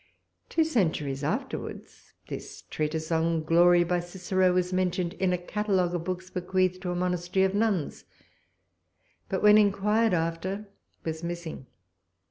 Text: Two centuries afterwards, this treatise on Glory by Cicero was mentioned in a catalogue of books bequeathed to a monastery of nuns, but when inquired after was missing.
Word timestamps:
Two 0.49 0.63
centuries 0.63 1.23
afterwards, 1.23 2.13
this 2.27 2.63
treatise 2.71 3.11
on 3.11 3.43
Glory 3.43 3.83
by 3.83 3.99
Cicero 3.99 4.51
was 4.51 4.73
mentioned 4.73 5.13
in 5.13 5.31
a 5.31 5.37
catalogue 5.37 5.93
of 5.93 6.05
books 6.05 6.31
bequeathed 6.31 6.81
to 6.81 6.89
a 6.89 6.95
monastery 6.95 7.45
of 7.45 7.53
nuns, 7.53 8.05
but 9.29 9.43
when 9.43 9.59
inquired 9.59 10.15
after 10.15 10.67
was 11.05 11.23
missing. 11.23 11.67